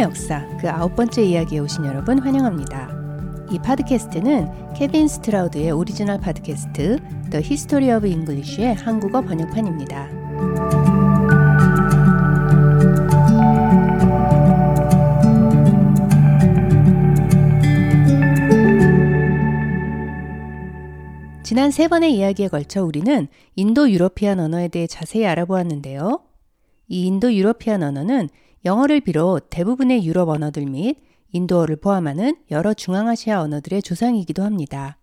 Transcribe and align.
역사 0.00 0.46
그 0.58 0.68
아홉 0.70 0.96
번째 0.96 1.22
이야기에 1.22 1.58
오신 1.58 1.84
여러분 1.84 2.18
환영합니다. 2.18 2.90
이 3.50 3.58
팟캐스트는 3.58 4.72
케빈 4.74 5.06
스트라우드의 5.06 5.72
오리지널 5.72 6.18
팟캐스트 6.18 6.98
The 7.30 7.44
History 7.44 7.96
of 7.96 8.06
English의 8.06 8.74
한국어 8.76 9.20
번역판입니다. 9.20 10.08
지난 21.42 21.70
세 21.70 21.88
번의 21.88 22.14
이야기에 22.14 22.48
걸쳐 22.48 22.82
우리는 22.84 23.28
Indo-European 23.54 24.40
언어에 24.40 24.68
대해 24.68 24.86
자세히 24.86 25.26
알아보았는데요. 25.26 26.20
이 26.88 27.06
Indo-European 27.06 27.82
언어는 27.82 28.28
영어를 28.64 29.00
비롯 29.00 29.46
대부분의 29.50 30.04
유럽 30.04 30.28
언어들 30.28 30.66
및 30.66 30.96
인도어를 31.32 31.76
포함하는 31.76 32.36
여러 32.50 32.74
중앙아시아 32.74 33.40
언어들의 33.40 33.82
조상이기도 33.82 34.42
합니다. 34.42 34.98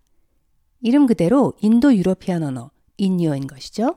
이름 0.80 1.06
그대로 1.06 1.54
Indo-European 1.60 2.42
언어, 2.42 2.70
인유어인 2.98 3.46
것이죠. 3.46 3.96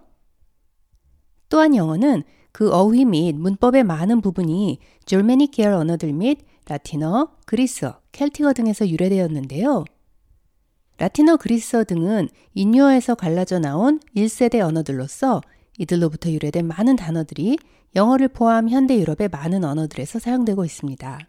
또한 1.49 1.75
영어는 1.75 2.23
그 2.51 2.71
어휘 2.71 3.05
및 3.05 3.35
문법의 3.35 3.83
많은 3.83 4.21
부분이 4.21 4.79
Germanic 5.05 5.51
계열 5.51 5.73
언어들 5.73 6.13
및 6.13 6.39
라틴어, 6.67 7.29
그리스어, 7.45 7.99
켈틱어 8.11 8.53
등에서 8.53 8.87
유래되었는데요. 8.89 9.85
라틴어, 10.97 11.37
그리스어 11.37 11.83
등은 11.83 12.29
인유어에서 12.53 13.15
갈라져 13.15 13.59
나온 13.59 13.99
1세대 14.15 14.59
언어들로서 14.59 15.41
이들로부터 15.81 16.31
유래된 16.31 16.67
많은 16.67 16.95
단어들이 16.95 17.57
영어를 17.95 18.27
포함 18.27 18.69
현대 18.69 18.97
유럽의 18.99 19.29
많은 19.29 19.63
언어들에서 19.63 20.19
사용되고 20.19 20.63
있습니다. 20.63 21.19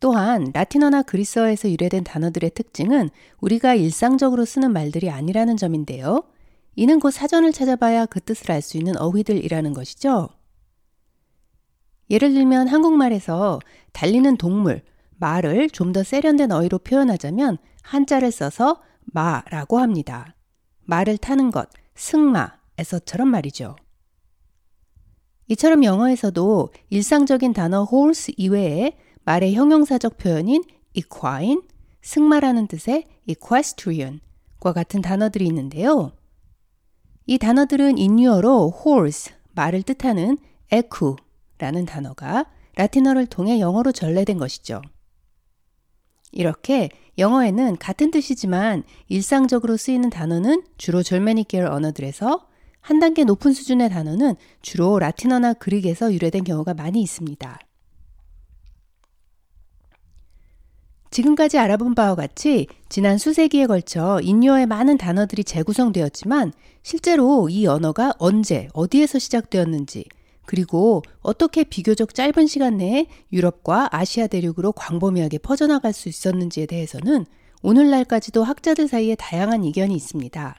또한 0.00 0.50
라틴어나 0.54 1.02
그리스어에서 1.02 1.70
유래된 1.70 2.04
단어들의 2.04 2.50
특징은 2.50 3.10
우리가 3.40 3.74
일상적으로 3.74 4.44
쓰는 4.44 4.72
말들이 4.72 5.10
아니라는 5.10 5.56
점인데요. 5.56 6.24
이는 6.76 7.00
곧 7.00 7.10
사전을 7.10 7.52
찾아봐야 7.52 8.06
그 8.06 8.20
뜻을 8.20 8.52
알 8.52 8.62
수 8.62 8.76
있는 8.76 8.96
어휘들이라는 8.96 9.72
것이죠. 9.74 10.28
예를 12.08 12.32
들면 12.32 12.68
한국말에서 12.68 13.60
달리는 13.92 14.36
동물, 14.36 14.82
말을 15.16 15.68
좀 15.70 15.92
더 15.92 16.02
세련된 16.02 16.50
어휘로 16.52 16.78
표현하자면 16.78 17.58
한자를 17.82 18.30
써서 18.30 18.80
마라고 19.04 19.78
합니다. 19.78 20.34
말을 20.84 21.18
타는 21.18 21.50
것, 21.50 21.68
승마 21.94 22.59
에서처럼 22.80 23.28
말이죠. 23.28 23.76
이처럼 25.48 25.84
영어에서도 25.84 26.70
일상적인 26.88 27.52
단어 27.52 27.86
horse 27.90 28.34
이외에 28.36 28.96
말의 29.24 29.54
형용사적 29.54 30.16
표현인 30.16 30.64
equine, 30.94 31.60
승마라는 32.02 32.66
뜻의 32.66 33.04
equestrian과 33.26 34.72
같은 34.74 35.02
단어들이 35.02 35.46
있는데요. 35.46 36.12
이 37.26 37.36
단어들은 37.38 37.98
인유어로 37.98 38.72
horse, 38.84 39.34
말을 39.52 39.82
뜻하는 39.82 40.38
equ라는 40.72 41.84
단어가 41.84 42.46
라틴어를 42.76 43.26
통해 43.26 43.60
영어로 43.60 43.92
전래된 43.92 44.38
것이죠. 44.38 44.80
이렇게 46.32 46.88
영어에는 47.18 47.76
같은 47.78 48.10
뜻이지만 48.10 48.84
일상적으로 49.08 49.76
쓰이는 49.76 50.10
단어는 50.10 50.62
주로 50.78 51.02
졸메닉 51.02 51.48
계열 51.48 51.66
언어들에서 51.66 52.46
한 52.80 52.98
단계 52.98 53.24
높은 53.24 53.52
수준의 53.52 53.90
단어는 53.90 54.34
주로 54.62 54.98
라틴어나 54.98 55.54
그릭에서 55.54 56.12
유래된 56.12 56.44
경우가 56.44 56.74
많이 56.74 57.00
있습니다. 57.02 57.58
지금까지 61.10 61.58
알아본 61.58 61.94
바와 61.94 62.14
같이 62.14 62.68
지난 62.88 63.18
수세기에 63.18 63.66
걸쳐 63.66 64.20
인유어의 64.22 64.66
많은 64.66 64.96
단어들이 64.96 65.42
재구성되었지만 65.42 66.52
실제로 66.82 67.48
이 67.48 67.66
언어가 67.66 68.12
언제, 68.18 68.68
어디에서 68.74 69.18
시작되었는지, 69.18 70.04
그리고 70.46 71.02
어떻게 71.20 71.64
비교적 71.64 72.14
짧은 72.14 72.46
시간 72.46 72.76
내에 72.76 73.06
유럽과 73.32 73.88
아시아 73.92 74.26
대륙으로 74.26 74.72
광범위하게 74.72 75.38
퍼져나갈 75.38 75.92
수 75.92 76.08
있었는지에 76.08 76.66
대해서는 76.66 77.26
오늘날까지도 77.62 78.42
학자들 78.42 78.88
사이에 78.88 79.14
다양한 79.16 79.64
의견이 79.64 79.94
있습니다. 79.94 80.56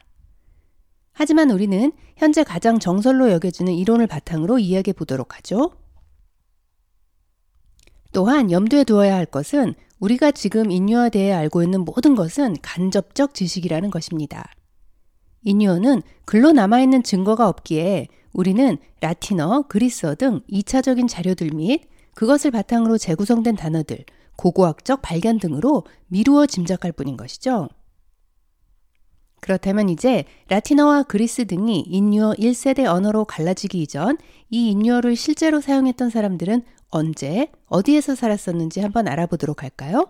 하지만 1.21 1.51
우리는 1.51 1.91
현재 2.17 2.43
가장 2.43 2.79
정설로 2.79 3.29
여겨지는 3.29 3.73
이론을 3.73 4.07
바탕으로 4.07 4.57
이야기해 4.57 4.93
보도록 4.93 5.37
하죠. 5.37 5.69
또한 8.11 8.49
염두에 8.49 8.83
두어야 8.83 9.17
할 9.17 9.27
것은 9.27 9.75
우리가 9.99 10.31
지금 10.31 10.71
인유어에 10.71 11.11
대해 11.11 11.31
알고 11.31 11.61
있는 11.61 11.81
모든 11.81 12.15
것은 12.15 12.55
간접적 12.63 13.35
지식이라는 13.35 13.91
것입니다. 13.91 14.49
인유어는 15.43 16.01
글로 16.25 16.53
남아있는 16.53 17.03
증거가 17.03 17.47
없기에 17.49 18.07
우리는 18.33 18.79
라틴어, 19.01 19.65
그리스어 19.67 20.15
등 20.15 20.41
2차적인 20.49 21.07
자료들 21.07 21.51
및 21.51 21.83
그것을 22.15 22.49
바탕으로 22.49 22.97
재구성된 22.97 23.57
단어들, 23.57 24.05
고고학적 24.37 25.03
발견 25.03 25.37
등으로 25.37 25.83
미루어 26.07 26.47
짐작할 26.47 26.91
뿐인 26.91 27.15
것이죠. 27.15 27.69
그렇다면 29.41 29.89
이제 29.89 30.23
라틴어와 30.49 31.03
그리스 31.03 31.45
등이 31.45 31.81
인유어 31.87 32.35
1세대 32.35 32.85
언어로 32.85 33.25
갈라지기 33.25 33.81
이전 33.81 34.17
이 34.49 34.69
인유어를 34.69 35.15
실제로 35.15 35.59
사용했던 35.59 36.11
사람들은 36.11 36.63
언제, 36.89 37.51
어디에서 37.65 38.15
살았었는지 38.15 38.81
한번 38.81 39.07
알아보도록 39.07 39.63
할까요? 39.63 40.05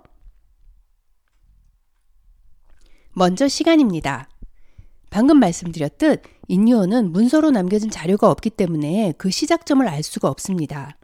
먼저 3.14 3.47
시간입니다. 3.47 4.30
방금 5.09 5.40
말씀드렸듯 5.40 6.24
인유어는 6.47 7.12
문서로 7.12 7.52
남겨진 7.52 7.90
자료가 7.90 8.30
없기 8.30 8.50
때문에 8.50 9.14
그 9.18 9.30
시작점을 9.30 9.88
알 9.88 10.03
수가 10.03 10.30
없습니다. 10.30 10.97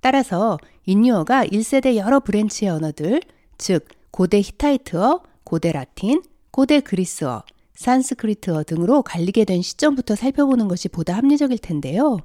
따라서 0.00 0.58
인유어가 0.86 1.46
1세대 1.46 1.96
여러 1.96 2.20
branch의 2.20 2.70
언어들, 2.70 3.20
즉 3.58 3.86
고대 4.10 4.40
히타이트어, 4.40 5.22
고대 5.44 5.72
라틴, 5.72 6.22
고대 6.50 6.80
그리스어, 6.80 7.42
산스크리트어 7.74 8.64
등으로 8.64 9.02
갈리게 9.02 9.44
된 9.44 9.62
시점부터 9.62 10.14
살펴보는 10.14 10.68
것이 10.68 10.88
보다 10.88 11.16
합리적일 11.16 11.58
텐데요. 11.58 12.18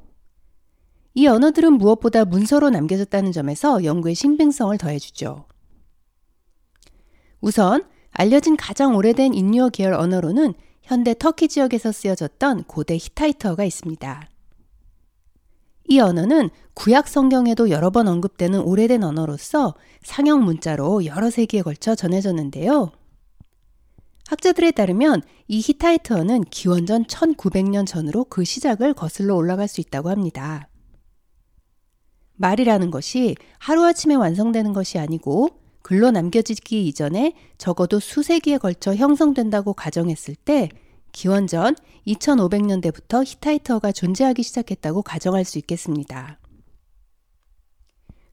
이 1.13 1.27
언어들은 1.27 1.73
무엇보다 1.73 2.25
문서로 2.25 2.69
남겨졌다는 2.69 3.31
점에서 3.31 3.83
연구의 3.83 4.15
신빙성을 4.15 4.77
더해주죠. 4.77 5.45
우선 7.39 7.85
알려진 8.11 8.57
가장 8.57 8.95
오래된 8.95 9.33
인유어 9.33 9.69
계열 9.69 9.93
언어로는 9.93 10.53
현대 10.81 11.13
터키 11.17 11.47
지역에서 11.47 11.91
쓰여졌던 11.91 12.65
고대 12.65 12.95
히타이트어가 12.95 13.63
있습니다. 13.63 14.29
이 15.87 15.99
언어는 15.99 16.49
구약 16.73 17.07
성경에도 17.07 17.69
여러 17.69 17.91
번 17.91 18.07
언급되는 18.07 18.59
오래된 18.59 19.03
언어로서 19.03 19.75
상형 20.03 20.43
문자로 20.43 21.05
여러 21.05 21.29
세기에 21.29 21.61
걸쳐 21.61 21.95
전해졌는데요. 21.95 22.91
학자들에 24.27 24.71
따르면 24.71 25.21
이 25.47 25.59
히타이트어는 25.59 26.45
기원전 26.45 27.03
1900년 27.05 27.85
전으로 27.85 28.25
그 28.25 28.43
시작을 28.43 28.93
거슬러 28.93 29.35
올라갈 29.35 29.67
수 29.67 29.81
있다고 29.81 30.09
합니다. 30.09 30.67
말이라는 32.37 32.91
것이 32.91 33.35
하루아침에 33.59 34.15
완성되는 34.15 34.73
것이 34.73 34.97
아니고 34.99 35.49
글로 35.81 36.09
남겨지기 36.09 36.87
이전에 36.87 37.33
적어도 37.57 37.99
수세기에 37.99 38.57
걸쳐 38.57 38.95
형성된다고 38.95 39.73
가정했을 39.73 40.35
때 40.35 40.69
기원전 41.11 41.75
2500년대부터 42.07 43.23
히타이트어가 43.25 43.91
존재하기 43.91 44.41
시작했다고 44.43 45.03
가정할 45.03 45.45
수 45.45 45.59
있겠습니다. 45.59 46.39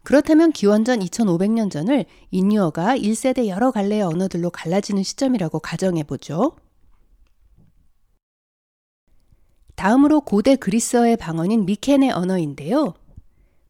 그렇다면 0.03 0.53
기원전 0.53 1.01
2500년 1.01 1.71
전을 1.71 2.07
인유어가 2.31 2.97
1세대 2.97 3.47
여러 3.47 3.71
갈래의 3.71 4.03
언어들로 4.03 4.51
갈라지는 4.51 5.03
시점이라고 5.03 5.61
가정해 5.61 6.03
보죠. 6.03 6.57
다음으로 9.75 10.21
고대 10.21 10.57
그리스어의 10.57 11.17
방언인 11.17 11.65
미케네 11.67 12.11
언어인데요. 12.11 12.95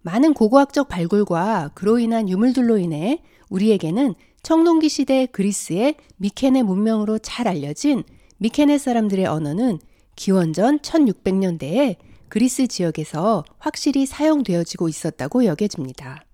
많은 0.03 0.35
고고학적 0.35 0.89
발굴과 0.89 1.71
그로 1.75 1.99
인한 1.99 2.29
유물들로 2.29 2.79
인해 2.79 3.23
우리에게는 3.51 4.15
청동기 4.43 4.89
시대 4.89 5.27
그리스의 5.27 5.95
미케네 6.17 6.65
문명으로 6.65 7.19
잘 7.19 7.47
알려진 7.47 8.03
미케네 8.39 8.79
사람들의 8.79 9.25
언어는 9.27 9.79
기원전 10.17 10.81
1600년대에 10.81 11.97
그리스 12.33 12.67
지역에서 12.67 13.45
확실히 13.59 14.07
사용되어지고 14.07 14.89
있었다고 14.89 15.45
여겨집니다. 15.45 16.25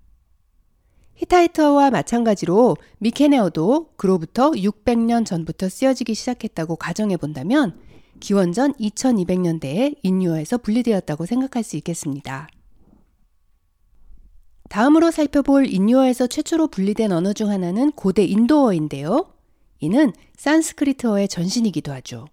히타이트어와 1.17 1.91
마찬가지로 1.91 2.77
미케네어도 2.99 3.89
그로부터 3.97 4.53
600년 4.53 5.27
전부터 5.27 5.69
쓰여지기 5.69 6.15
시작했다고 6.15 6.77
가정해 6.77 7.17
본다면 7.17 7.81
기원전 8.21 8.75
2200년대에 8.75 9.97
인유어에서 10.05 10.59
분리되었다고 10.59 11.27
생각할 11.27 11.65
수 11.65 11.77
있겠습니다. 11.79 12.47
다음으로 14.69 15.11
살펴볼 15.11 15.67
인유어에서 15.67 16.29
최초로 16.29 16.69
분리된 16.69 17.11
언어 17.11 17.33
중 17.33 17.51
하나는 17.51 17.91
고대 17.91 18.23
인도어인데요. 18.23 19.33
이는 19.81 20.13
산스크리트어의 20.37 21.27
전신이기도 21.27 21.91
하죠. 21.91 22.29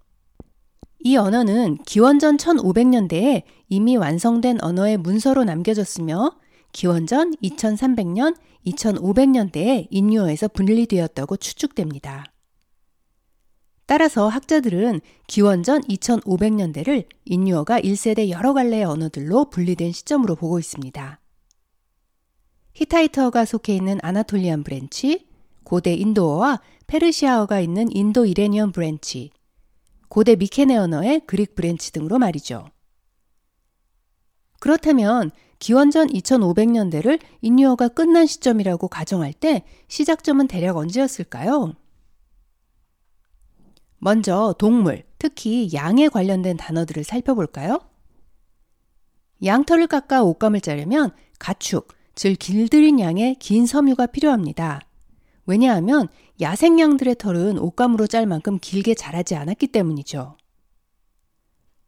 이 1.07 1.18
언어는 1.18 1.78
기원전 1.86 2.38
1500년대에 2.38 3.44
이미 3.69 3.96
완성된 3.96 4.63
언어의 4.63 4.98
문서로 4.98 5.44
남겨졌으며 5.44 6.31
기원전 6.72 7.36
2300년, 7.44 8.36
2500년대에 8.66 9.86
인유어에서 9.92 10.48
분리되었다고 10.48 11.38
추측됩니다. 11.38 12.25
따라서 13.86 14.28
학자들은 14.28 15.02
기원전 15.28 15.84
2500년대를 15.84 17.06
인유어가 17.25 17.81
1세대 17.81 18.30
여러 18.30 18.54
갈래의 18.54 18.86
언어들로 18.86 19.52
분리된 19.52 19.92
시점으로 19.92 20.34
보고 20.36 20.57
있습니다. 20.57 21.19
히타이트어가 22.74 23.46
속해 23.46 23.75
있는 23.75 24.00
Anatolian 24.02 24.63
branch, 24.63 25.28
고대 25.63 25.94
인도어와 25.94 26.62
페르시아어가 26.88 27.60
있는 27.60 27.96
Indo-Iranian 27.96 28.72
branch, 28.72 29.30
고대 30.10 30.36
미케네 30.36 30.75
언어의 30.78 31.22
Greek 31.28 31.56
branch 31.56 31.92
등으로 31.92 32.19
말이죠. 32.19 32.66
그렇다면 34.60 35.31
기원전 35.60 36.07
2500년대를 36.07 37.19
인유어가 37.42 37.90
끝난 37.90 38.25
시점이라고 38.25 38.88
가정할 38.88 39.34
때 39.34 39.63
시작점은 39.88 40.48
대략 40.48 40.78
언제였을까요? 40.78 41.74
먼저 43.98 44.54
동물, 44.60 45.04
특히 45.18 45.69
양에 45.74 46.10
관련된 46.10 46.57
단어들을 46.57 47.04
살펴볼까요? 47.04 47.80
양털을 49.44 49.88
깎아 49.88 50.24
옷감을 50.24 50.62
짜려면 50.62 51.12
가축, 51.40 51.88
즉 52.13 52.38
길들인 52.40 53.00
양의 53.00 53.36
긴 53.40 53.66
섬유가 53.66 54.07
필요합니다. 54.07 54.85
왜냐하면 55.45 56.07
야생양들의 56.42 57.15
털은 57.15 57.59
옷감으로 57.59 58.07
짤 58.07 58.25
만큼 58.25 58.57
길게 58.59 58.95
자라지 58.95 59.36
않았기 59.36 59.68
때문이죠. 59.68 60.38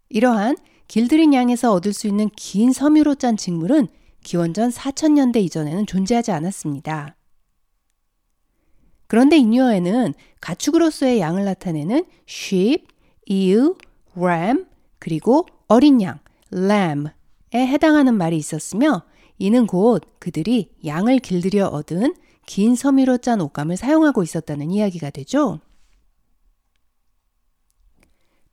이러한 0.10 0.58
길들인 0.88 1.34
양에서 1.34 1.74
얻을 1.74 1.92
수 1.94 2.08
있는 2.08 2.30
긴 2.36 2.72
섬유로 2.72 3.16
짠 3.16 3.36
직물은 3.36 3.88
기원전 4.24 4.70
4000년대 4.70 5.38
이전에는 5.38 5.86
존재하지 5.86 6.32
않았습니다. 6.32 7.16
그런데 9.08 9.38
인유어에는 9.38 10.14
가축으로서의 10.42 11.20
양을 11.20 11.46
나타내는 11.46 12.06
sheep, 12.28 12.86
ewe, 13.26 13.74
ram, 14.16 14.66
그리고 15.00 15.46
어린 15.68 16.02
양, 16.02 16.20
lamb에 16.54 17.12
해당하는 17.56 18.16
말이 18.16 18.38
있었으며 18.38 19.04
이는 19.38 19.66
곧 19.68 20.04
그들이 20.20 20.72
양을 20.86 21.20
길들여 21.20 21.68
얻은 21.68 22.16
긴 22.48 22.76
섬유로 22.76 23.20
짠 23.20 23.42
옷감을 23.42 23.78
사용하고 23.78 24.24
있었다는 24.24 24.72
이야기가 24.72 25.12
되죠. 25.12 25.60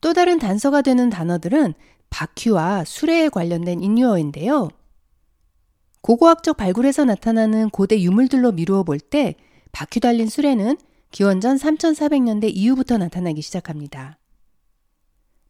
또 0.03 0.13
다른 0.13 0.39
단서가 0.39 0.83
되는 0.83 1.09
단어들은 1.09 1.73
바퀴와 2.11 2.85
수레에 2.85 3.31
관련된 3.31 3.81
인유어인데요. 3.81 4.69
고고학적 6.03 6.59
발굴에서 6.59 7.05
나타나는 7.07 7.71
고대 7.71 7.99
유물들로 7.99 8.53
미루어 8.53 8.83
볼 8.83 8.99
때 8.99 9.37
바퀴 9.73 10.01
달린 10.01 10.29
수레는 10.29 10.77
기원전 11.11 11.57
3400년대 11.57 12.51
이후부터 12.53 12.99
나타나기 12.99 13.41
시작합니다. 13.43 14.19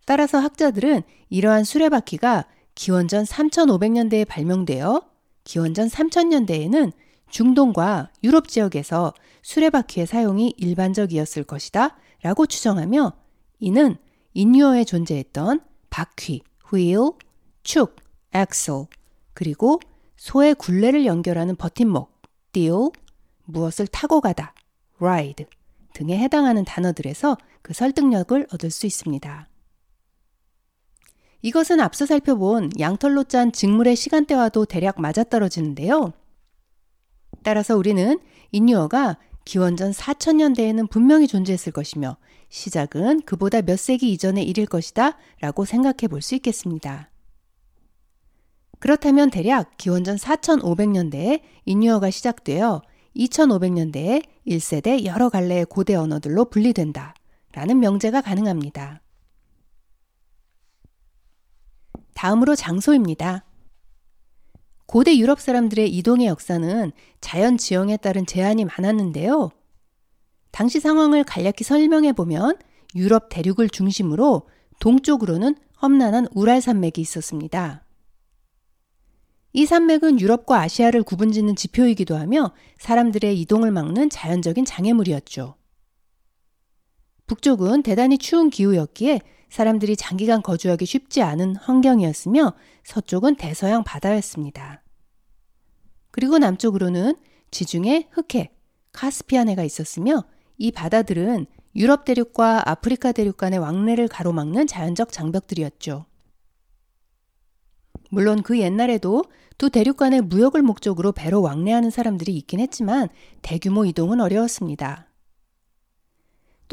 따라서 0.04 0.38
학자들은 0.38 1.02
이러한 1.30 1.64
수레바퀴가 1.64 2.46
기원전 2.74 3.24
3500년대에 3.24 4.28
발명되어 4.28 5.02
기원전 5.44 5.88
3000년대에는 5.88 6.92
중동과 7.28 8.10
유럽 8.22 8.48
지역에서 8.48 9.12
수레바퀴의 9.42 10.06
사용이 10.06 10.54
일반적이었을 10.56 11.44
것이다 11.44 11.96
라고 12.22 12.46
추정하며 12.46 13.12
이는 13.60 13.96
인유어에 14.34 14.84
존재했던 14.84 15.60
바퀴, 15.90 16.42
wheel, 16.72 17.12
축, 17.62 17.96
axle, 18.34 18.86
그리고 19.32 19.80
소의 20.16 20.54
굴레를 20.54 21.06
연결하는 21.06 21.56
버팀목, 21.56 22.22
deal, 22.52 22.90
무엇을 23.44 23.86
타고 23.86 24.20
가다, 24.20 24.54
ride 24.98 25.46
등에 25.92 26.18
해당하는 26.18 26.64
단어들에서 26.64 27.36
그 27.62 27.72
설득력을 27.72 28.46
얻을 28.52 28.70
수 28.70 28.86
있습니다. 28.86 29.48
이것은 31.42 31.80
앞서 31.80 32.06
살펴본 32.06 32.70
양털로 32.78 33.24
짠 33.24 33.52
직물의 33.52 33.96
시간대와도 33.96 34.64
대략 34.64 35.00
맞아떨어지는데요. 35.00 36.12
따라서 37.44 37.76
우리는 37.76 38.18
인유어가 38.50 39.18
기원전 39.44 39.92
4000년대에는 39.92 40.88
분명히 40.90 41.28
존재했을 41.28 41.70
것이며 41.72 42.16
시작은 42.48 43.22
그보다 43.26 43.62
몇 43.62 43.78
세기 43.78 44.10
이전의 44.12 44.44
일일 44.44 44.66
것이다 44.66 45.16
라고 45.40 45.64
생각해 45.64 46.08
볼 46.08 46.22
수 46.22 46.34
있겠습니다. 46.34 47.10
그렇다면 48.80 49.30
대략 49.30 49.76
기원전 49.76 50.16
4500년대에 50.16 51.40
인유어가 51.64 52.10
시작되어 52.10 52.82
2500년대에 53.16 54.24
1세대 54.46 55.04
여러 55.04 55.28
갈래의 55.28 55.66
고대 55.66 55.94
언어들로 55.94 56.46
분리된다 56.46 57.14
라는 57.52 57.78
명제가 57.80 58.20
가능합니다. 58.20 59.00
다음으로 62.14 62.56
장소입니다. 62.56 63.44
고대 64.86 65.16
유럽 65.16 65.40
사람들의 65.40 65.88
이동의 65.96 66.26
역사는 66.26 66.92
자연 67.20 67.56
지형에 67.56 67.96
따른 67.96 68.26
제한이 68.26 68.64
많았는데요. 68.64 69.50
당시 70.50 70.78
상황을 70.80 71.24
간략히 71.24 71.64
설명해 71.64 72.12
보면 72.12 72.58
유럽 72.94 73.28
대륙을 73.28 73.68
중심으로 73.68 74.48
동쪽으로는 74.78 75.56
험난한 75.82 76.28
우랄 76.32 76.60
산맥이 76.60 77.00
있었습니다. 77.00 77.84
이 79.52 79.66
산맥은 79.66 80.20
유럽과 80.20 80.60
아시아를 80.60 81.02
구분짓는 81.02 81.56
지표이기도 81.56 82.16
하며 82.16 82.52
사람들의 82.78 83.40
이동을 83.40 83.70
막는 83.70 84.10
자연적인 84.10 84.64
장애물이었죠. 84.64 85.54
북쪽은 87.26 87.82
대단히 87.82 88.18
추운 88.18 88.50
기후였기에 88.50 89.20
사람들이 89.54 89.94
장기간 89.94 90.42
거주하기 90.42 90.84
쉽지 90.84 91.22
않은 91.22 91.54
환경이었으며 91.54 92.54
서쪽은 92.82 93.36
대서양 93.36 93.84
바다였습니다. 93.84 94.82
그리고 96.10 96.38
남쪽으로는 96.38 97.14
지중해, 97.52 98.08
흑해, 98.10 98.50
카스피안 98.90 99.48
해가 99.48 99.62
있었으며 99.62 100.24
이 100.58 100.72
바다들은 100.72 101.46
유럽 101.76 102.04
대륙과 102.04 102.68
아프리카 102.68 103.12
대륙 103.12 103.36
간의 103.36 103.60
왕래를 103.60 104.08
가로막는 104.08 104.66
자연적 104.66 105.12
장벽들이었죠. 105.12 106.06
물론 108.10 108.42
그 108.42 108.58
옛날에도 108.58 109.22
두 109.56 109.70
대륙 109.70 109.98
간의 109.98 110.22
무역을 110.22 110.62
목적으로 110.62 111.12
배로 111.12 111.42
왕래하는 111.42 111.90
사람들이 111.90 112.36
있긴 112.38 112.58
했지만 112.58 113.08
대규모 113.42 113.84
이동은 113.84 114.20
어려웠습니다. 114.20 115.13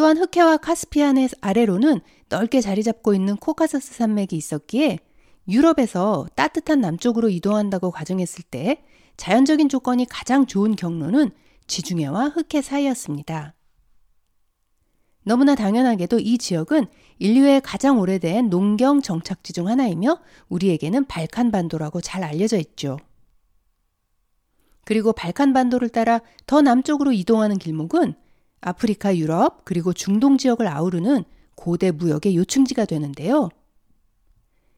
또한 0.01 0.17
흑해와 0.17 0.57
카스피안의 0.57 1.29
아래로는 1.41 2.01
넓게 2.27 2.59
자리 2.59 2.81
잡고 2.81 3.13
있는 3.13 3.35
코카서스 3.35 3.93
산맥이 3.93 4.35
있었기에 4.35 4.97
유럽에서 5.47 6.25
따뜻한 6.33 6.81
남쪽으로 6.81 7.29
이동한다고 7.29 7.91
가정했을 7.91 8.43
때 8.49 8.83
자연적인 9.17 9.69
조건이 9.69 10.07
가장 10.09 10.47
좋은 10.47 10.75
경로는 10.75 11.29
지중해와 11.67 12.29
흑해 12.29 12.63
사이였습니다. 12.63 13.53
너무나 15.23 15.53
당연하게도 15.53 16.17
이 16.17 16.39
지역은 16.39 16.87
인류의 17.19 17.61
가장 17.61 17.99
오래된 17.99 18.49
농경 18.49 19.03
정착지 19.03 19.53
중 19.53 19.67
하나이며 19.67 20.19
우리에게는 20.49 21.05
발칸반도라고 21.05 22.01
잘 22.01 22.23
알려져 22.23 22.57
있죠. 22.57 22.97
그리고 24.83 25.13
발칸반도를 25.13 25.89
따라 25.89 26.21
더 26.47 26.63
남쪽으로 26.63 27.11
이동하는 27.11 27.59
길목은 27.59 28.15
아프리카, 28.61 29.17
유럽, 29.17 29.65
그리고 29.65 29.91
중동 29.91 30.37
지역을 30.37 30.67
아우르는 30.67 31.23
고대 31.55 31.91
무역의 31.91 32.35
요충지가 32.37 32.85
되는데요. 32.85 33.49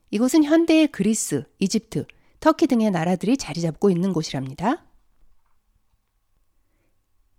이곳은 0.10 0.44
현대의 0.44 0.88
그리스, 0.88 1.44
이집트, 1.60 2.06
터키 2.40 2.68
등의 2.68 2.92
나라들이 2.92 3.38
자리 3.38 3.62
잡고 3.62 3.90
있는 3.90 4.13
곳이랍니다. 4.13 4.86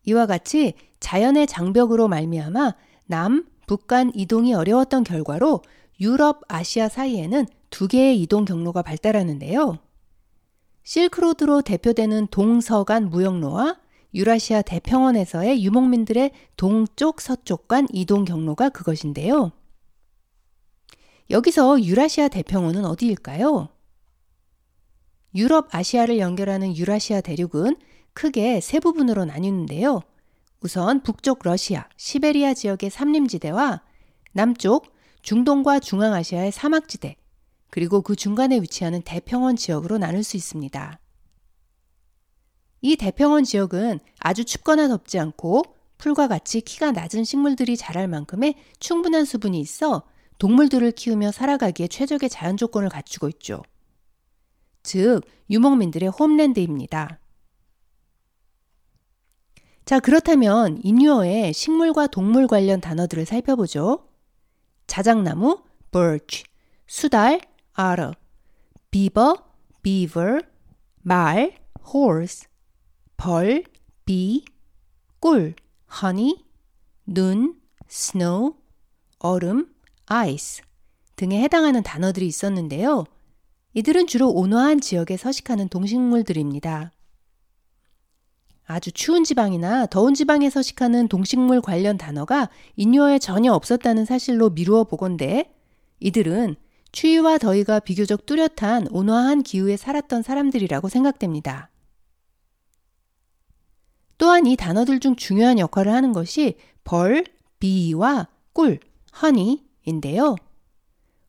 이와 0.04 0.26
같이 0.26 0.74
자연의 1.00 1.46
장벽으로 1.46 2.08
말미암아 2.08 2.74
남, 3.06 3.46
북간 3.66 4.12
이동이 4.14 4.54
어려웠던 4.54 5.04
결과로 5.04 5.62
유럽, 6.00 6.42
아시아 6.48 6.88
사이에는 6.88 7.46
두 7.70 7.88
개의 7.88 8.20
이동 8.20 8.44
경로가 8.44 8.82
발달하는데요. 8.82 9.78
실크로드로 10.82 11.62
대표되는 11.62 12.28
동서간 12.30 13.08
무역로와 13.08 13.78
유라시아 14.14 14.62
대평원에서의 14.62 15.64
유목민들의 15.64 16.30
동쪽 16.56 17.20
서쪽 17.20 17.66
간 17.66 17.88
이동 17.92 18.24
경로가 18.24 18.68
그것인데요. 18.68 19.50
여기서 21.30 21.82
유라시아 21.82 22.28
대평원은 22.28 22.84
어디일까요? 22.84 23.68
유럽, 25.34 25.74
아시아를 25.74 26.18
연결하는 26.18 26.76
유라시아 26.76 27.20
대륙은 27.20 27.76
크게 28.12 28.60
세 28.60 28.78
부분으로 28.78 29.24
나뉘는데요. 29.24 30.02
우선 30.60 31.02
북쪽 31.02 31.40
러시아, 31.42 31.88
시베리아 31.96 32.54
지역의 32.54 32.90
삼림지대와 32.90 33.82
남쪽 34.32 34.94
중동과 35.22 35.80
중앙아시아의 35.80 36.52
사막지대, 36.52 37.16
그리고 37.70 38.02
그 38.02 38.14
중간에 38.14 38.60
위치하는 38.60 39.02
대평원 39.02 39.56
지역으로 39.56 39.98
나눌 39.98 40.22
수 40.22 40.36
있습니다. 40.36 41.00
이 42.84 42.96
대평원 42.96 43.44
지역은 43.44 43.98
아주 44.18 44.44
춥거나 44.44 44.88
덥지 44.88 45.18
않고 45.18 45.62
풀과 45.96 46.28
같이 46.28 46.60
키가 46.60 46.92
낮은 46.92 47.24
식물들이 47.24 47.78
자랄 47.78 48.08
만큼의 48.08 48.56
충분한 48.78 49.24
수분이 49.24 49.58
있어 49.58 50.02
동물들을 50.38 50.92
키우며 50.92 51.32
살아가기에 51.32 51.88
최적의 51.88 52.28
자연 52.28 52.58
조건을 52.58 52.90
갖추고 52.90 53.30
있죠. 53.30 53.62
즉, 54.82 55.22
유목민들의 55.48 56.10
홈랜드입니다. 56.10 57.20
자, 59.86 59.98
그렇다면 59.98 60.78
인유어의 60.82 61.54
식물과 61.54 62.08
동물 62.08 62.46
관련 62.46 62.82
단어들을 62.82 63.24
살펴보죠. 63.24 64.10
자작나무, 64.88 65.62
birch, 65.90 66.44
수달, 66.86 67.40
otter, 67.78 68.12
비버, 68.90 69.36
beaver, 69.82 70.42
말, 71.00 71.56
horse, 71.82 72.46
벌, 73.24 73.64
bee, 74.04 74.44
꿀, 75.18 75.54
honey, 75.90 76.44
눈, 77.06 77.54
snow, 77.88 78.54
얼음, 79.18 79.74
ice 80.04 80.62
등에 81.16 81.40
해당하는 81.40 81.82
단어들이 81.82 82.26
있었는데요. 82.26 83.06
이들은 83.72 84.08
주로 84.08 84.28
온화한 84.28 84.82
지역에 84.82 85.16
서식하는 85.16 85.68
동식물들입니다. 85.68 86.92
아주 88.66 88.92
추운 88.92 89.24
지방이나 89.24 89.86
더운 89.86 90.12
지방에 90.12 90.50
서식하는 90.50 91.08
동식물 91.08 91.62
관련 91.62 91.96
단어가 91.96 92.50
인유어에 92.76 93.20
전혀 93.20 93.54
없었다는 93.54 94.04
사실로 94.04 94.50
미루어 94.50 94.84
보건대 94.84 95.50
이들은 95.98 96.56
추위와 96.92 97.38
더위가 97.38 97.80
비교적 97.80 98.26
뚜렷한 98.26 98.88
온화한 98.90 99.42
기후에 99.44 99.78
살았던 99.78 100.20
사람들이라고 100.20 100.90
생각됩니다. 100.90 101.70
또한 104.18 104.46
이 104.46 104.56
단어들 104.56 105.00
중 105.00 105.16
중요한 105.16 105.58
역할을 105.58 105.92
하는 105.92 106.12
것이 106.12 106.56
벌, 106.84 107.24
비와 107.58 108.28
꿀, 108.52 108.78
허니인데요. 109.22 110.36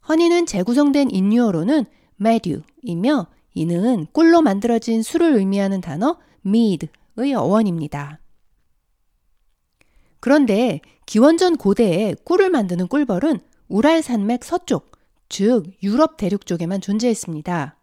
허니는 0.08 0.46
재구성된 0.46 1.12
인유어로는 1.12 1.86
메듀이며 2.18 3.28
이는 3.54 4.08
꿀로 4.12 4.42
만들어진 4.42 5.02
술을 5.02 5.36
의미하는 5.36 5.82
단어 5.82 6.18
mead의 6.46 7.34
어원입니다. 7.34 8.20
그런데 10.20 10.82
기원전 11.06 11.56
고대에 11.56 12.16
꿀을 12.24 12.50
만드는 12.50 12.88
꿀벌은 12.88 13.40
우랄 13.68 14.02
산맥 14.02 14.44
서쪽, 14.44 14.92
즉 15.30 15.66
유럽 15.82 16.18
대륙 16.18 16.46
쪽에만 16.46 16.82
존재했습니다. 16.82 17.78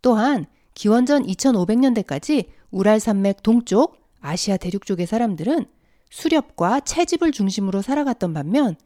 또한 0.00 0.46
기원전 0.74 1.24
2500년대까지 1.26 2.46
우랄 2.70 3.00
산맥 3.00 3.42
동쪽 3.42 3.98
아시아 4.20 4.56
대륙 4.56 4.84
쪽의 4.84 5.06
사람들은 5.06 5.66
수렵과 6.10 6.80
채집을 6.80 7.32
중심으로 7.32 7.82
살아갔던 7.82 8.34
반면 8.34 8.76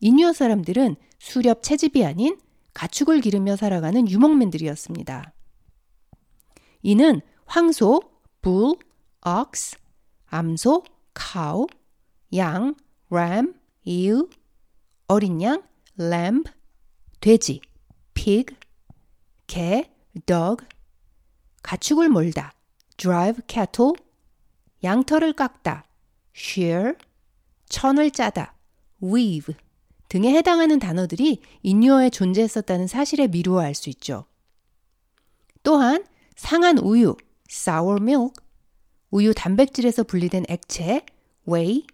인유어 0.00 0.32
사람들은 0.32 0.96
수렵 1.18 1.62
채집이 1.62 2.04
아닌 2.04 2.38
가축을 2.74 3.20
기르며 3.20 3.56
살아가는 3.56 4.08
유목민들이었습니다. 4.08 5.32
이는 6.82 7.20
황소, 7.44 8.00
불, 8.40 8.76
ox, 9.26 9.76
암소, 10.26 10.84
cow, 11.14 11.66
양, 12.36 12.74
ram, 13.10 13.54
ewe, 13.84 14.22
어린 15.08 15.42
양, 15.42 15.62
lamb, 15.98 16.50
돼지, 17.20 17.60
pig, 18.14 18.54
개, 19.46 19.90
dog, 20.24 20.64
가축을 21.62 22.08
몰다, 22.08 22.54
drive 23.00 23.40
cattle, 23.48 23.94
양털을 24.84 25.32
깎다, 25.32 25.84
shear, 26.36 26.96
천을 27.66 28.10
짜다, 28.10 28.54
weave 29.02 29.54
등에 30.10 30.34
해당하는 30.34 30.78
단어들이 30.78 31.40
인유어에 31.62 32.10
존재했었다는 32.10 32.86
사실에 32.88 33.26
미루어 33.26 33.60
알 33.60 33.74
수 33.74 33.88
있죠. 33.88 34.26
또한 35.62 36.04
상한 36.36 36.76
우유, 36.76 37.16
sour 37.48 38.02
milk, 38.02 38.34
우유 39.10 39.32
단백질에서 39.32 40.02
분리된 40.04 40.44
액체, 40.50 41.06
whey, 41.48 41.86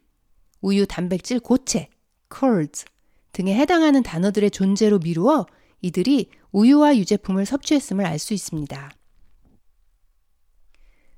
우유 0.60 0.86
단백질 0.86 1.38
고체, 1.38 1.88
curds 2.36 2.84
등에 3.30 3.54
해당하는 3.54 4.02
단어들의 4.02 4.50
존재로 4.50 4.98
미루어 4.98 5.46
이들이 5.82 6.30
우유와 6.50 6.96
유제품을 6.96 7.46
섭취했음을 7.46 8.04
알 8.04 8.18
수 8.18 8.34
있습니다. 8.34 8.90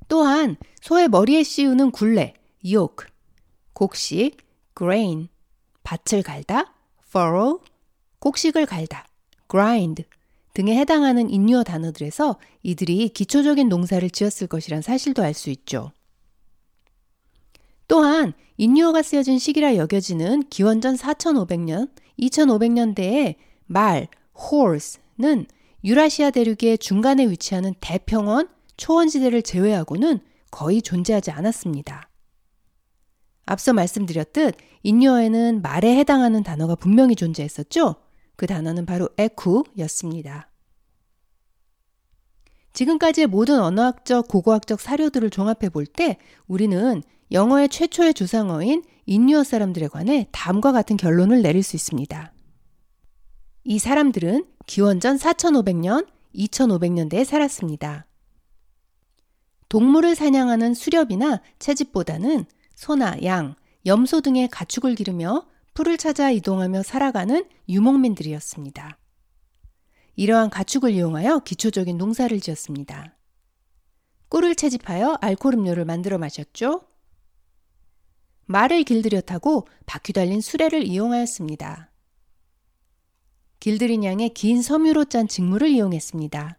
또한 0.08 0.56
소의 0.80 1.08
머리에 1.08 1.42
씌우는 1.42 1.90
굴레, 1.90 2.34
yoke, 2.64 3.06
곡식, 3.74 4.38
grain, 4.76 5.28
밭을 5.84 6.22
갈다, 6.22 6.74
furrow, 7.08 7.60
곡식을 8.18 8.66
갈다, 8.66 9.06
grind 9.50 10.04
등에 10.54 10.76
해당하는 10.76 11.30
인유어 11.30 11.62
단어들에서 11.62 12.38
이들이 12.62 13.10
기초적인 13.10 13.68
농사를 13.68 14.08
지었을 14.10 14.48
것이란 14.48 14.82
사실도 14.82 15.22
알 15.22 15.34
수 15.34 15.50
있죠. 15.50 15.92
또한 17.86 18.32
인유어가 18.56 19.02
쓰여진 19.02 19.38
시기라 19.38 19.76
여겨지는 19.76 20.48
기원전 20.50 20.96
4500년, 20.96 21.90
2500년대에 22.18 23.36
말, 23.66 24.08
horse는 24.36 25.46
유라시아 25.84 26.30
대륙의 26.30 26.78
중간에 26.78 27.26
위치하는 27.28 27.74
대평원, 27.80 28.48
초원지대를 28.78 29.42
제외하고는 29.42 30.20
거의 30.50 30.80
존재하지 30.80 31.30
않았습니다. 31.30 32.08
앞서 33.44 33.72
말씀드렸듯 33.72 34.54
인유어에는 34.82 35.62
말에 35.62 35.96
해당하는 35.96 36.42
단어가 36.42 36.74
분명히 36.74 37.14
존재했었죠. 37.14 37.96
그 38.36 38.46
단어는 38.46 38.86
바로 38.86 39.08
에쿠였습니다. 39.18 40.50
지금까지의 42.72 43.26
모든 43.26 43.60
언어학적, 43.60 44.28
고고학적 44.28 44.80
사료들을 44.80 45.30
종합해 45.30 45.68
볼 45.70 45.86
때 45.86 46.18
우리는 46.46 47.02
영어의 47.32 47.68
최초의 47.68 48.14
주상어인 48.14 48.84
인유어 49.06 49.42
사람들에 49.42 49.88
관해 49.88 50.28
다음과 50.32 50.72
같은 50.72 50.96
결론을 50.96 51.42
내릴 51.42 51.62
수 51.62 51.76
있습니다. 51.76 52.32
이 53.64 53.78
사람들은 53.78 54.44
기원전 54.66 55.16
4500년, 55.16 56.06
2500년대에 56.34 57.24
살았습니다. 57.24 58.07
동물을 59.68 60.14
사냥하는 60.14 60.74
수렵이나 60.74 61.42
채집보다는 61.58 62.46
소나 62.74 63.22
양, 63.24 63.54
염소 63.86 64.20
등의 64.20 64.48
가축을 64.48 64.94
기르며 64.94 65.46
풀을 65.74 65.98
찾아 65.98 66.30
이동하며 66.30 66.82
살아가는 66.82 67.44
유목민들이었습니다. 67.68 68.98
이러한 70.16 70.50
가축을 70.50 70.90
이용하여 70.90 71.40
기초적인 71.40 71.96
농사를 71.96 72.40
지었습니다. 72.40 73.16
꿀을 74.28 74.56
채집하여 74.56 75.18
알코올 75.20 75.54
음료를 75.54 75.84
만들어 75.84 76.18
마셨죠. 76.18 76.82
말을 78.46 78.82
길들여 78.82 79.20
타고 79.20 79.68
바퀴 79.86 80.12
달린 80.12 80.40
수레를 80.40 80.84
이용하였습니다. 80.84 81.90
길들인 83.60 84.04
양의 84.04 84.30
긴 84.30 84.62
섬유로 84.62 85.06
짠 85.06 85.28
직물을 85.28 85.68
이용했습니다. 85.68 86.58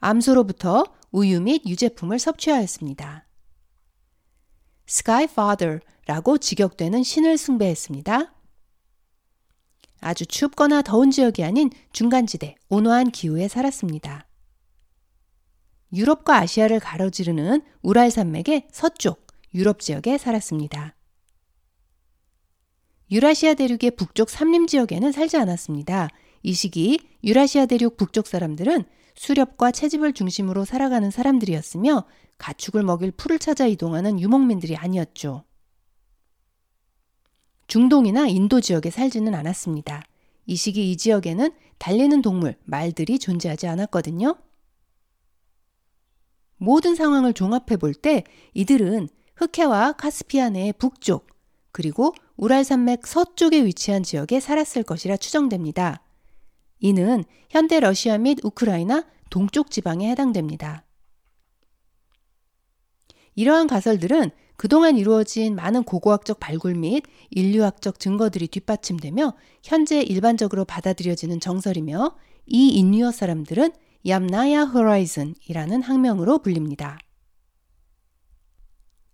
암소로부터 0.00 0.84
우유 1.10 1.40
및 1.40 1.62
유제품을 1.66 2.18
섭취하였습니다. 2.18 3.26
스카이파더라고 4.86 6.38
직역되는 6.38 7.02
신을 7.02 7.38
숭배했습니다. 7.38 8.34
아주 10.00 10.26
춥거나 10.26 10.82
더운 10.82 11.10
지역이 11.10 11.42
아닌 11.44 11.70
중간지대, 11.92 12.56
온화한 12.68 13.10
기후에 13.10 13.48
살았습니다. 13.48 14.26
유럽과 15.92 16.36
아시아를 16.38 16.80
가로지르는 16.80 17.62
우랄 17.82 18.10
산맥의 18.10 18.68
서쪽 18.70 19.26
유럽 19.54 19.80
지역에 19.80 20.18
살았습니다. 20.18 20.94
유라시아 23.10 23.54
대륙의 23.54 23.92
북쪽 23.96 24.28
삼림 24.28 24.66
지역에는 24.66 25.12
살지 25.12 25.38
않았습니다. 25.38 26.10
이 26.42 26.52
시기 26.52 26.98
유라시아 27.24 27.66
대륙 27.66 27.96
북쪽 27.96 28.26
사람들은 28.26 28.84
수렵과 29.14 29.72
채집을 29.72 30.12
중심으로 30.12 30.64
살아가는 30.64 31.10
사람들이었으며 31.10 32.04
가축을 32.38 32.84
먹일 32.84 33.10
풀을 33.10 33.38
찾아 33.38 33.66
이동하는 33.66 34.20
유목민들이 34.20 34.76
아니었죠. 34.76 35.44
중동이나 37.66 38.28
인도 38.28 38.60
지역에 38.60 38.90
살지는 38.90 39.34
않았습니다. 39.34 40.02
이 40.46 40.56
시기 40.56 40.90
이 40.90 40.96
지역에는 40.96 41.50
달리는 41.78 42.22
동물, 42.22 42.56
말들이 42.64 43.18
존재하지 43.18 43.66
않았거든요. 43.66 44.36
모든 46.56 46.94
상황을 46.94 47.34
종합해 47.34 47.76
볼 47.78 47.94
때 47.94 48.24
이들은 48.54 49.08
흑해와 49.36 49.92
카스피안의 49.92 50.74
북쪽, 50.74 51.26
그리고 51.70 52.14
우랄산맥 52.36 53.06
서쪽에 53.06 53.64
위치한 53.64 54.02
지역에 54.02 54.40
살았을 54.40 54.82
것이라 54.82 55.16
추정됩니다. 55.16 56.02
이는 56.80 57.24
현대 57.50 57.80
러시아 57.80 58.18
및 58.18 58.38
우크라이나 58.42 59.04
동쪽 59.30 59.70
지방에 59.70 60.10
해당됩니다. 60.10 60.84
이러한 63.34 63.66
가설들은 63.66 64.30
그동안 64.56 64.98
이루어진 64.98 65.54
많은 65.54 65.84
고고학적 65.84 66.40
발굴 66.40 66.74
및 66.74 67.04
인류학적 67.30 68.00
증거들이 68.00 68.48
뒷받침되며 68.48 69.34
현재 69.62 70.02
일반적으로 70.02 70.64
받아들여지는 70.64 71.38
정설이며 71.38 72.16
이 72.46 72.68
인류어 72.70 73.12
사람들은 73.12 73.72
얌나야 74.06 74.64
호라이즌이라는 74.64 75.82
학명으로 75.82 76.38
불립니다. 76.38 76.98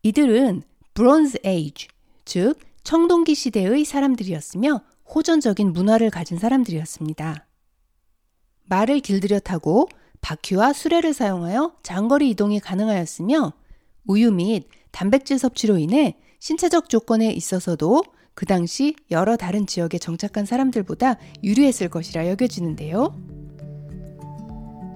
이들은 0.03 0.63
브론즈 0.95 1.39
에이지, 1.45 1.89
즉 2.25 2.59
청동기 2.85 3.35
시대의 3.35 3.85
사람들이었으며 3.85 4.83
호전적인 5.15 5.73
문화를 5.73 6.11
가진 6.11 6.39
사람들이었습니다. 6.39 7.47
말을 8.67 9.01
길들여 9.01 9.41
타고 9.41 9.89
바퀴와 10.21 10.73
수레를 10.73 11.13
사용하여 11.13 11.75
장거리 11.83 12.31
이동이 12.31 12.61
가능하였으며 12.61 13.53
우유 14.07 14.33
및 14.33 14.69
단백질 14.91 15.39
섭취로 15.39 15.79
인해 15.79 16.17
신체적 16.39 16.89
조건에 16.89 17.31
있어서도 17.31 18.03
그 18.35 18.47
당시 18.47 18.97
여러 19.11 19.37
다른 19.37 19.67
지역에 19.67 19.99
정착한 19.99 20.45
사람들보다 20.45 21.17
유리했을 21.43 21.89
것이라 21.89 22.29
여겨지는데요. 22.29 23.15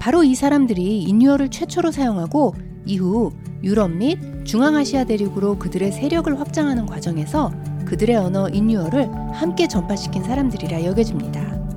바로 0.01 0.25
이 0.25 0.35
사람들이 0.35 1.03
인유어를 1.03 1.51
최초로 1.51 1.91
사용하고 1.91 2.55
이후 2.87 3.33
유럽 3.63 3.91
및 3.91 4.19
중앙아시아 4.45 5.05
대륙으로 5.05 5.59
그들의 5.59 5.93
세력을 5.93 6.39
확장하는 6.39 6.87
과정에서 6.87 7.53
그들의 7.87 8.17
언어 8.17 8.49
인유어를 8.49 9.09
함께 9.35 9.69
전파시킨 9.69 10.25
사람들이라 10.25 10.85
여겨집니다. 10.85 11.68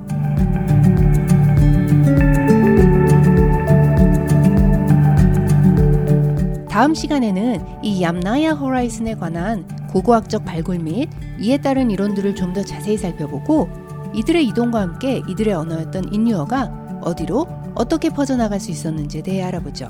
다음 6.72 6.94
시간에는 6.94 7.82
이 7.82 8.00
얌나야 8.02 8.52
호라이즌에 8.52 9.16
관한 9.16 9.66
고고학적 9.88 10.46
발굴 10.46 10.78
및 10.78 11.10
이에 11.38 11.58
따른 11.58 11.90
이론들을 11.90 12.34
좀 12.34 12.54
더 12.54 12.62
자세히 12.62 12.96
살펴보고 12.96 13.68
이들의 14.14 14.46
이동과 14.46 14.80
함께 14.80 15.22
이들의 15.28 15.52
언어였던 15.52 16.14
인유어가 16.14 17.00
어디로 17.02 17.46
어떻게 17.74 18.08
퍼져나갈 18.08 18.58
수 18.58 18.70
있었는지에 18.70 19.22
대해 19.22 19.42
알아보죠. 19.42 19.88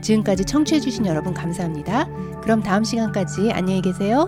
지금까지 0.00 0.44
청취해주신 0.44 1.06
여러분 1.06 1.34
감사합니다. 1.34 2.08
그럼 2.42 2.62
다음 2.62 2.82
시간까지 2.82 3.52
안녕히 3.52 3.80
계세요. 3.80 4.26